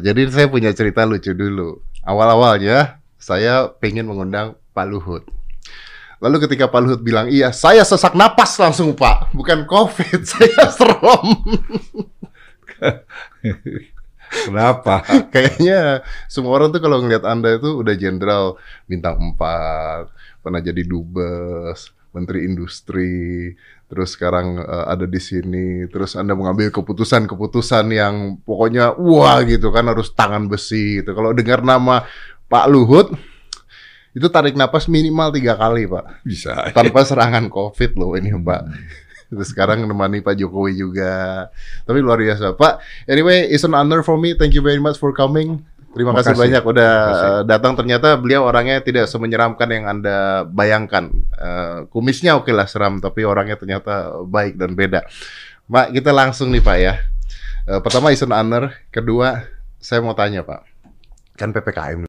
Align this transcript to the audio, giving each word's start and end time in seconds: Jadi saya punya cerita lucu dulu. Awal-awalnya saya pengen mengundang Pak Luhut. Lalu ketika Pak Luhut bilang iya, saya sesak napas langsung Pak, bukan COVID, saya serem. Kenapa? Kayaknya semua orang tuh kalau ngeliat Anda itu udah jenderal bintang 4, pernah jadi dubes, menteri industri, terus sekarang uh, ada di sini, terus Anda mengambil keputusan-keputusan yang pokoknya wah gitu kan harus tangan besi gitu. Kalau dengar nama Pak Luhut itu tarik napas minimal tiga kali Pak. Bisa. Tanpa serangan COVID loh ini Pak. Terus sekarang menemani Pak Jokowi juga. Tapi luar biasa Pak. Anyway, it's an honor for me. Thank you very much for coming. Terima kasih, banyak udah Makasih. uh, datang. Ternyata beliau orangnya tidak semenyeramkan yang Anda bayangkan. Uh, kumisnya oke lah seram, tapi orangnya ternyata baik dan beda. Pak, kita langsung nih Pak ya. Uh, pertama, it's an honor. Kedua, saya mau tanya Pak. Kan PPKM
Jadi 0.00 0.30
saya 0.30 0.46
punya 0.50 0.70
cerita 0.74 1.04
lucu 1.04 1.34
dulu. 1.34 1.82
Awal-awalnya 2.02 3.02
saya 3.18 3.68
pengen 3.82 4.08
mengundang 4.08 4.54
Pak 4.72 4.86
Luhut. 4.88 5.24
Lalu 6.18 6.48
ketika 6.48 6.66
Pak 6.66 6.80
Luhut 6.82 7.00
bilang 7.02 7.30
iya, 7.30 7.54
saya 7.54 7.86
sesak 7.86 8.18
napas 8.18 8.58
langsung 8.58 8.94
Pak, 8.94 9.30
bukan 9.34 9.66
COVID, 9.70 10.20
saya 10.30 10.66
serem. 10.74 11.26
Kenapa? 14.28 15.02
Kayaknya 15.32 16.04
semua 16.28 16.60
orang 16.60 16.70
tuh 16.74 16.82
kalau 16.84 17.00
ngeliat 17.00 17.24
Anda 17.24 17.56
itu 17.56 17.80
udah 17.80 17.94
jenderal 17.96 18.60
bintang 18.84 19.16
4, 19.34 20.44
pernah 20.44 20.60
jadi 20.60 20.82
dubes, 20.84 21.92
menteri 22.12 22.48
industri, 22.48 23.52
terus 23.86 24.16
sekarang 24.16 24.60
uh, 24.60 24.88
ada 24.88 25.04
di 25.04 25.20
sini, 25.20 25.84
terus 25.92 26.16
Anda 26.16 26.32
mengambil 26.32 26.72
keputusan-keputusan 26.72 27.84
yang 27.92 28.40
pokoknya 28.42 28.96
wah 28.96 29.44
gitu 29.44 29.68
kan 29.70 29.86
harus 29.88 30.12
tangan 30.12 30.48
besi 30.48 31.00
gitu. 31.00 31.12
Kalau 31.12 31.36
dengar 31.36 31.60
nama 31.60 32.08
Pak 32.48 32.66
Luhut 32.72 33.12
itu 34.16 34.26
tarik 34.32 34.56
napas 34.56 34.88
minimal 34.88 35.30
tiga 35.30 35.54
kali 35.54 35.86
Pak. 35.86 36.24
Bisa. 36.24 36.72
Tanpa 36.74 37.04
serangan 37.04 37.46
COVID 37.52 37.90
loh 37.94 38.16
ini 38.16 38.32
Pak. 38.34 38.62
Terus 39.28 39.52
sekarang 39.52 39.84
menemani 39.84 40.24
Pak 40.24 40.40
Jokowi 40.40 40.80
juga. 40.80 41.46
Tapi 41.84 41.98
luar 42.00 42.18
biasa 42.18 42.56
Pak. 42.56 42.80
Anyway, 43.04 43.46
it's 43.52 43.62
an 43.62 43.76
honor 43.76 44.00
for 44.00 44.16
me. 44.16 44.32
Thank 44.32 44.56
you 44.56 44.64
very 44.64 44.80
much 44.80 44.96
for 44.96 45.12
coming. 45.12 45.62
Terima 45.88 46.12
kasih, 46.12 46.36
banyak 46.36 46.62
udah 46.62 46.92
Makasih. 46.92 47.28
uh, 47.32 47.42
datang. 47.48 47.72
Ternyata 47.72 48.14
beliau 48.20 48.44
orangnya 48.44 48.84
tidak 48.84 49.08
semenyeramkan 49.08 49.68
yang 49.72 49.84
Anda 49.88 50.44
bayangkan. 50.44 51.08
Uh, 51.32 51.88
kumisnya 51.88 52.36
oke 52.36 52.52
lah 52.52 52.68
seram, 52.68 53.00
tapi 53.00 53.24
orangnya 53.24 53.56
ternyata 53.56 54.20
baik 54.28 54.60
dan 54.60 54.76
beda. 54.76 55.08
Pak, 55.68 55.96
kita 55.96 56.12
langsung 56.12 56.52
nih 56.52 56.60
Pak 56.60 56.76
ya. 56.76 56.94
Uh, 57.64 57.80
pertama, 57.80 58.12
it's 58.12 58.20
an 58.20 58.36
honor. 58.36 58.76
Kedua, 58.92 59.48
saya 59.80 60.04
mau 60.04 60.12
tanya 60.12 60.44
Pak. 60.44 60.60
Kan 61.40 61.56
PPKM 61.56 62.04